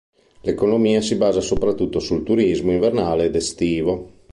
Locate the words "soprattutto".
1.41-1.99